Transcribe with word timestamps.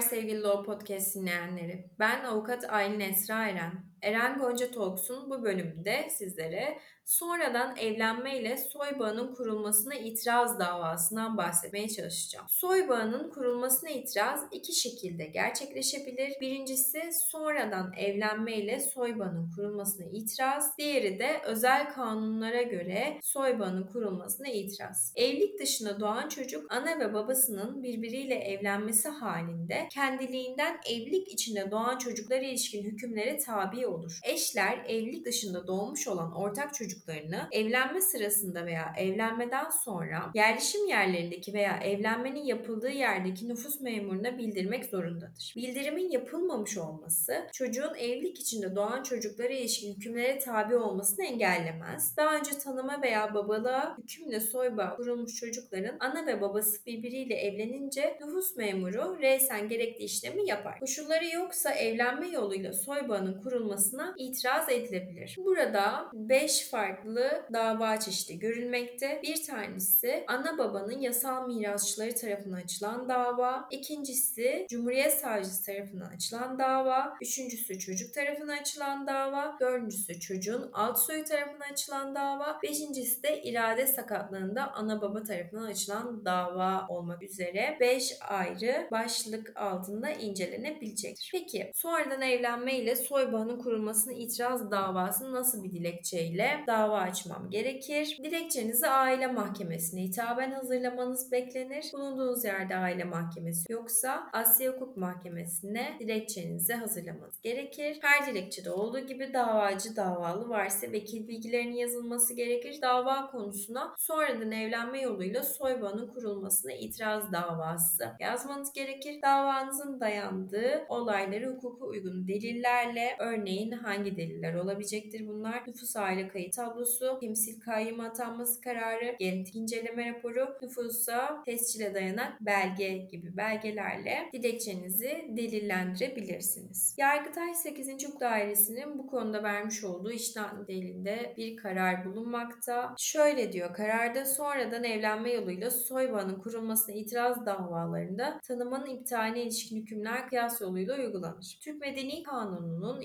Merhabalar 0.00 0.20
sevgili 0.20 0.42
Law 0.42 0.64
Podcast 0.64 1.14
dinleyenleri. 1.14 1.90
Ben 1.98 2.24
avukat 2.24 2.64
Aylin 2.68 3.00
Esra 3.00 3.48
Eren. 3.48 3.72
Eren 4.02 4.38
Gonca 4.38 4.70
Talks'un 4.70 5.30
bu 5.30 5.42
bölümünde 5.42 6.08
sizlere 6.10 6.78
sonradan 7.04 7.76
evlenme 7.76 8.38
ile 8.38 8.56
soy 8.56 8.98
bağının 8.98 9.34
kurulmasına 9.34 9.94
itiraz 9.94 10.58
davasından 10.60 11.36
bahsetmeye 11.36 11.88
çalışacağım. 11.88 12.46
Soy 12.48 12.88
bağının 12.88 13.30
kurulmasına 13.30 13.90
itiraz 13.90 14.44
iki 14.52 14.72
şekilde 14.72 15.26
gerçekleşebilir. 15.26 16.32
Birincisi 16.40 17.02
sonradan 17.12 17.92
evlenme 17.98 18.56
ile 18.56 18.80
soy 18.80 19.18
bağının 19.18 19.50
kurulmasına 19.56 20.06
itiraz. 20.06 20.78
Diğeri 20.78 21.18
de 21.18 21.40
özel 21.46 21.92
kanunlara 21.92 22.62
göre 22.62 23.18
soy 23.22 23.58
bağının 23.58 23.86
kurulmasına 23.86 24.48
itiraz. 24.48 25.12
Evlilik 25.16 25.60
dışında 25.60 26.00
doğan 26.00 26.28
çocuk 26.28 26.72
ana 26.72 26.98
ve 26.98 27.14
babasının 27.14 27.82
birbiriyle 27.82 28.34
evlenmesi 28.34 29.08
halinde 29.08 29.88
kendiliğinden 29.92 30.80
evlilik 30.90 31.28
içinde 31.28 31.70
doğan 31.70 31.98
çocuklara 31.98 32.40
ilişkin 32.40 32.84
hükümlere 32.84 33.38
tabi 33.38 33.86
olur. 33.90 34.18
Eşler 34.24 34.84
evlilik 34.88 35.26
dışında 35.26 35.66
doğmuş 35.66 36.08
olan 36.08 36.32
ortak 36.32 36.74
çocuklarını 36.74 37.48
evlenme 37.52 38.00
sırasında 38.00 38.66
veya 38.66 38.92
evlenmeden 38.98 39.70
sonra 39.84 40.30
yerleşim 40.34 40.88
yerlerindeki 40.88 41.54
veya 41.54 41.76
evlenmenin 41.78 42.44
yapıldığı 42.44 42.90
yerdeki 42.90 43.48
nüfus 43.48 43.80
memuruna 43.80 44.38
bildirmek 44.38 44.84
zorundadır. 44.84 45.52
Bildirimin 45.56 46.10
yapılmamış 46.10 46.78
olması 46.78 47.46
çocuğun 47.52 47.94
evlilik 47.94 48.40
içinde 48.40 48.76
doğan 48.76 49.02
çocuklara 49.02 49.52
ilişkin 49.52 49.94
hükümlere 49.94 50.38
tabi 50.38 50.76
olmasını 50.76 51.24
engellemez. 51.24 52.16
Daha 52.16 52.36
önce 52.36 52.50
tanıma 52.58 53.02
veya 53.02 53.34
babalığa 53.34 53.96
hükümle 53.98 54.40
soyba 54.40 54.96
kurulmuş 54.96 55.34
çocukların 55.34 55.96
ana 56.00 56.26
ve 56.26 56.40
babası 56.40 56.86
birbiriyle 56.86 57.34
evlenince 57.34 58.18
nüfus 58.20 58.56
memuru 58.56 59.18
reysen 59.20 59.68
gerekli 59.68 60.04
işlemi 60.04 60.48
yapar. 60.48 60.80
Koşulları 60.80 61.26
yoksa 61.26 61.70
evlenme 61.70 62.28
yoluyla 62.28 62.72
soybağının 62.72 63.42
kurulmasına 63.80 64.14
itiraz 64.18 64.68
edilebilir. 64.68 65.36
Burada 65.44 66.10
5 66.12 66.68
farklı 66.70 67.46
dava 67.52 68.00
çeşidi 68.00 68.38
görülmekte. 68.38 69.20
Bir 69.22 69.46
tanesi 69.46 70.24
ana 70.28 70.58
babanın 70.58 71.00
yasal 71.00 71.48
mirasçıları 71.48 72.14
tarafından 72.14 72.56
açılan 72.56 73.08
dava. 73.08 73.68
İkincisi 73.70 74.66
Cumhuriyet 74.70 75.12
Savcısı 75.12 75.66
tarafından 75.66 76.10
açılan 76.10 76.58
dava. 76.58 77.14
Üçüncüsü 77.22 77.78
çocuk 77.78 78.14
tarafından 78.14 78.58
açılan 78.58 79.06
dava. 79.06 79.56
Dördüncüsü 79.60 80.20
çocuğun 80.20 80.70
alt 80.72 80.98
soyu 80.98 81.24
tarafından 81.24 81.70
açılan 81.72 82.14
dava. 82.14 82.58
Beşincisi 82.62 83.22
de 83.22 83.42
irade 83.42 83.86
sakatlığında 83.86 84.72
ana 84.72 85.02
baba 85.02 85.22
tarafından 85.22 85.64
açılan 85.64 86.24
dava 86.24 86.86
olmak 86.88 87.22
üzere 87.22 87.76
5 87.80 88.16
ayrı 88.28 88.88
başlık 88.90 89.52
altında 89.56 90.10
incelenebilecektir. 90.10 91.30
Peki 91.32 91.70
sonradan 91.74 92.22
evlenme 92.22 92.78
ile 92.78 92.96
soy 92.96 93.32
bağının 93.32 93.58
kurulmasına 93.70 94.12
itiraz 94.12 94.70
davasını 94.70 95.32
nasıl 95.32 95.64
bir 95.64 95.72
dilekçeyle 95.72 96.64
dava 96.66 96.98
açmam 96.98 97.50
gerekir? 97.50 98.18
Dilekçenizi 98.24 98.86
aile 98.86 99.26
mahkemesine 99.26 100.02
hitaben 100.02 100.50
hazırlamanız 100.52 101.32
beklenir. 101.32 101.84
Bulunduğunuz 101.92 102.44
yerde 102.44 102.76
aile 102.76 103.04
mahkemesi 103.04 103.72
yoksa 103.72 104.30
Asya 104.32 104.72
Hukuk 104.72 104.96
Mahkemesi'ne 104.96 105.96
dilekçenizi 106.00 106.72
hazırlamanız 106.72 107.40
gerekir. 107.42 107.98
Her 108.02 108.26
dilekçede 108.26 108.70
olduğu 108.70 109.00
gibi 109.00 109.34
davacı 109.34 109.96
davalı 109.96 110.48
varsa 110.48 110.92
vekil 110.92 111.28
bilgilerinin 111.28 111.76
yazılması 111.76 112.34
gerekir. 112.34 112.78
Dava 112.82 113.30
konusuna 113.30 113.94
sonradan 113.98 114.52
evlenme 114.52 115.00
yoluyla 115.00 115.42
soy 115.42 115.82
bağının 115.82 116.08
kurulmasına 116.08 116.72
itiraz 116.72 117.32
davası 117.32 118.04
yazmanız 118.20 118.72
gerekir. 118.72 119.22
Davanızın 119.22 120.00
dayandığı 120.00 120.86
olayları 120.88 121.50
hukuku 121.50 121.86
uygun 121.86 122.28
delillerle 122.28 123.16
örneğin 123.18 123.59
hangi 123.68 124.16
deliller 124.16 124.54
olabilecektir 124.54 125.28
bunlar? 125.28 125.62
Nüfus 125.66 125.96
aile 125.96 126.28
kayıt 126.28 126.52
tablosu, 126.52 127.18
temsil 127.20 127.60
kayyum 127.60 128.00
atanması 128.00 128.60
kararı, 128.60 129.16
genetik 129.18 129.56
inceleme 129.56 130.14
raporu, 130.14 130.56
nüfusa 130.62 131.42
tescile 131.44 131.94
dayanak 131.94 132.40
belge 132.40 132.96
gibi 132.96 133.36
belgelerle 133.36 134.30
dilekçenizi 134.32 135.24
delillendirebilirsiniz. 135.28 136.94
Yargıtay 136.98 137.54
8. 137.54 137.90
Hukuk 138.06 138.20
Dairesi'nin 138.20 138.98
bu 138.98 139.06
konuda 139.06 139.42
vermiş 139.42 139.84
olduğu 139.84 140.10
işlem 140.10 140.64
delinde 140.68 141.34
bir 141.36 141.56
karar 141.56 142.04
bulunmakta. 142.04 142.94
Şöyle 142.98 143.52
diyor 143.52 143.74
kararda 143.74 144.24
sonradan 144.24 144.84
evlenme 144.84 145.32
yoluyla 145.32 145.70
soy 145.70 146.12
bağının 146.12 146.38
kurulmasına 146.40 146.94
itiraz 146.94 147.46
davalarında 147.46 148.40
tanımanın 148.42 148.86
iptaline 148.86 149.42
ilişkin 149.42 149.76
hükümler 149.76 150.28
kıyas 150.28 150.60
yoluyla 150.60 150.96
uygulanır. 150.96 151.58
Türk 151.62 151.80
Medeni 151.80 152.22
Kanunu'nun 152.22 153.00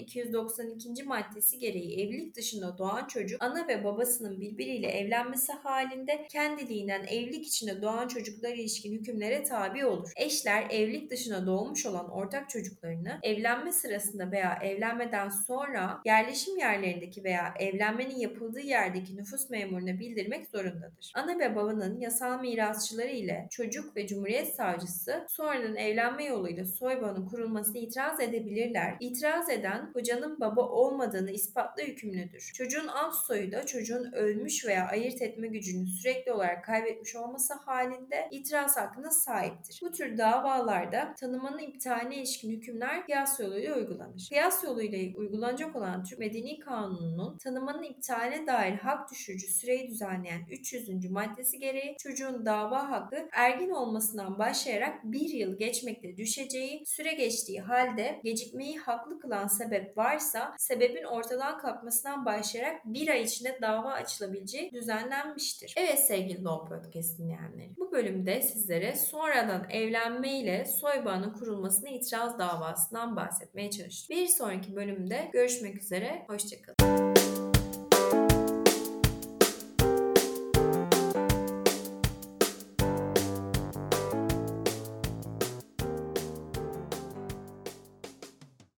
292. 0.46 1.04
maddesi 1.04 1.60
gereği 1.60 2.02
evlilik 2.02 2.36
dışında 2.36 2.78
doğan 2.78 3.08
çocuk 3.08 3.44
ana 3.44 3.68
ve 3.68 3.84
babasının 3.84 4.42
birbiriyle 4.42 4.88
evlenmesi 4.88 5.54
halinde 5.54 6.28
kendiliğinden 6.32 7.04
evlilik 7.04 7.48
içinde 7.48 7.82
doğan 7.82 8.08
çocuklara 8.08 8.54
ilişkin 8.54 8.94
hükümlere 8.94 9.44
tabi 9.44 9.86
olur. 9.86 10.12
Eşler 10.18 10.66
evlilik 10.70 11.12
dışında 11.12 11.46
doğmuş 11.46 11.86
olan 11.86 12.10
ortak 12.10 12.50
çocuklarını 12.50 13.20
evlenme 13.24 13.72
sırasında 13.72 14.32
veya 14.32 14.60
evlenmeden 14.64 15.30
sonra 15.30 16.02
yerleşim 16.06 16.58
yerlerindeki 16.58 17.24
veya 17.24 17.54
evlenmenin 17.60 18.18
yapıldığı 18.18 18.60
yerdeki 18.60 19.18
nüfus 19.18 19.50
memuruna 19.50 20.00
bildirmek 20.00 20.48
zorundadır. 20.48 21.12
Ana 21.16 21.40
ve 21.40 21.56
babanın 21.56 22.00
yasal 22.00 22.40
mirasçıları 22.42 23.12
ile 23.12 23.48
çocuk 23.52 23.96
ve 23.96 24.08
cumhuriyet 24.08 24.56
savcısı 24.56 25.26
sonradan 25.30 25.76
evlenme 25.76 26.26
yoluyla 26.26 26.66
soy 26.66 27.02
bağının 27.02 27.28
kurulmasına 27.28 27.78
itiraz 27.78 28.20
edebilirler. 28.20 28.96
İtiraz 29.00 29.50
eden 29.50 29.94
kocanın 29.94 30.35
baba 30.40 30.62
olmadığını 30.62 31.32
ispatla 31.32 31.82
yükümlüdür. 31.82 32.52
Çocuğun 32.54 32.88
alt 32.88 33.16
soyu 33.16 33.52
da 33.52 33.66
çocuğun 33.66 34.12
ölmüş 34.12 34.66
veya 34.66 34.88
ayırt 34.88 35.22
etme 35.22 35.48
gücünü 35.48 35.88
sürekli 35.88 36.32
olarak 36.32 36.66
kaybetmiş 36.66 37.16
olması 37.16 37.54
halinde 37.54 38.28
itiraz 38.32 38.78
hakkına 38.78 39.12
sahiptir. 39.12 39.80
Bu 39.82 39.92
tür 39.92 40.18
davalarda 40.18 41.14
tanımanın 41.20 41.60
iptaline 41.60 42.16
ilişkin 42.16 42.52
hükümler 42.52 43.06
kıyas 43.06 43.40
yoluyla 43.40 43.76
uygulanır. 43.76 44.26
Kıyas 44.30 44.64
yoluyla 44.64 45.18
uygulanacak 45.18 45.76
olan 45.76 46.04
Türk 46.04 46.20
Medeni 46.20 46.60
Kanunu'nun 46.60 47.38
tanımanın 47.38 47.84
iptaline 47.84 48.48
dair 48.48 48.74
hak 48.74 49.12
düşürücü 49.12 49.48
süreyi 49.48 49.88
düzenleyen 49.88 50.42
300. 50.52 51.10
maddesi 51.10 51.60
gereği 51.60 51.98
çocuğun 51.98 52.46
dava 52.46 52.90
hakkı 52.90 53.28
ergin 53.32 53.70
olmasından 53.70 54.40
başlayarak 54.40 55.04
bir 55.04 55.30
yıl 55.30 55.58
geçmekte 55.58 56.18
düşeceği, 56.18 56.84
süre 56.86 57.14
geçtiği 57.14 57.62
halde 57.62 58.20
gecikmeyi 58.24 58.78
haklı 58.78 59.20
kılan 59.20 59.48
sebep 59.48 59.98
varsa 59.98 60.25
sebebin 60.58 61.04
ortadan 61.04 61.58
kalkmasından 61.58 62.26
başlayarak 62.26 62.82
bir 62.86 63.08
ay 63.08 63.22
içinde 63.22 63.60
dava 63.62 63.92
açılabileceği 63.92 64.72
düzenlenmiştir. 64.72 65.74
Evet 65.78 66.00
sevgili 66.00 66.44
Law 66.44 66.76
Podcast 66.76 67.20
dinleyenleri. 67.20 67.78
Bu 67.78 67.92
bölümde 67.92 68.42
sizlere 68.42 68.96
sonradan 68.96 69.70
evlenme 69.70 70.40
ile 70.40 70.66
soy 70.66 71.06
bağının 71.06 71.34
kurulmasına 71.34 71.90
itiraz 71.90 72.40
davasından 72.40 73.16
bahsetmeye 73.16 73.72
çalıştım. 73.72 74.18
Bir 74.18 74.28
sonraki 74.28 74.76
bölümde 74.76 75.30
görüşmek 75.34 75.82
üzere. 75.82 76.26
Hoşçakalın. 76.28 77.15